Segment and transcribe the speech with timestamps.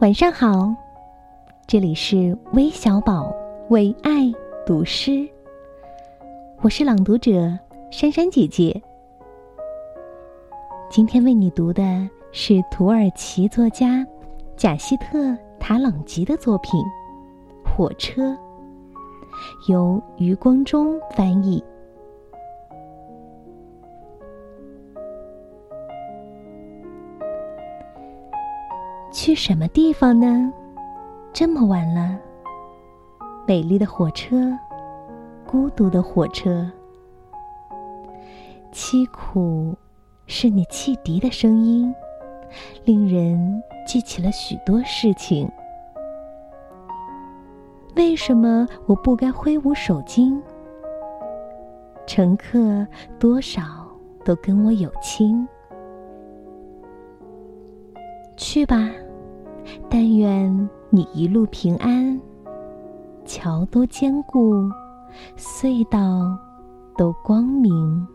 [0.00, 0.74] 晚上好，
[1.66, 3.30] 这里是微小宝
[3.68, 4.32] 为爱
[4.64, 5.28] 读诗，
[6.62, 7.30] 我是朗读者
[7.90, 8.80] 珊珊姐姐。
[10.88, 14.02] 今天为你读的是土耳其作家
[14.56, 16.80] 贾希特塔朗吉的作品
[17.68, 18.22] 《火车》，
[19.68, 21.62] 由余光中翻译。
[29.12, 30.52] 去什么地方呢？
[31.32, 32.18] 这么晚了。
[33.46, 34.52] 美丽的火车，
[35.46, 36.70] 孤独的火车，
[38.72, 39.76] 凄苦
[40.26, 41.92] 是你汽笛的声音，
[42.84, 45.50] 令人记起了许多事情。
[47.96, 50.40] 为什么我不该挥舞手巾？
[52.06, 52.86] 乘客
[53.18, 53.62] 多少
[54.24, 55.46] 都跟我有亲。
[58.40, 58.88] 去吧，
[59.90, 62.18] 但愿你一路平安，
[63.26, 64.66] 桥都坚固，
[65.36, 66.38] 隧道
[66.96, 68.08] 都光明。